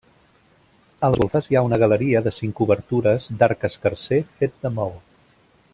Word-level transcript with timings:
A 1.07 1.09
les 1.11 1.19
golfes 1.23 1.49
hi 1.51 1.59
ha 1.59 1.63
una 1.67 1.79
galeria 1.83 2.23
de 2.29 2.33
cinc 2.37 2.61
obertures 2.67 3.29
d'arc 3.43 3.69
escarser 3.73 4.23
fet 4.41 4.57
de 4.65 4.73
maó. 4.81 4.97